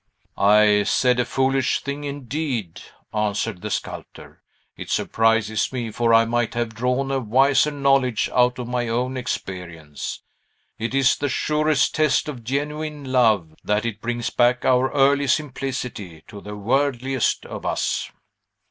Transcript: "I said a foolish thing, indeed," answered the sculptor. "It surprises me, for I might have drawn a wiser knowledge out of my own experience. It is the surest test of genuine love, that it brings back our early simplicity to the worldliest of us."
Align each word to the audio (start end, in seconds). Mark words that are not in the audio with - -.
"I 0.35 0.81
said 0.81 1.19
a 1.19 1.25
foolish 1.25 1.81
thing, 1.83 2.05
indeed," 2.05 2.81
answered 3.13 3.61
the 3.61 3.69
sculptor. 3.69 4.41
"It 4.75 4.89
surprises 4.89 5.71
me, 5.71 5.91
for 5.91 6.11
I 6.11 6.25
might 6.25 6.55
have 6.55 6.73
drawn 6.73 7.11
a 7.11 7.19
wiser 7.19 7.69
knowledge 7.69 8.27
out 8.33 8.57
of 8.57 8.67
my 8.67 8.87
own 8.87 9.15
experience. 9.15 10.23
It 10.79 10.95
is 10.95 11.15
the 11.17 11.29
surest 11.29 11.93
test 11.93 12.27
of 12.27 12.43
genuine 12.43 13.11
love, 13.11 13.53
that 13.63 13.85
it 13.85 14.01
brings 14.01 14.31
back 14.31 14.65
our 14.65 14.89
early 14.91 15.27
simplicity 15.27 16.23
to 16.29 16.41
the 16.41 16.55
worldliest 16.55 17.45
of 17.45 17.63
us." 17.63 18.11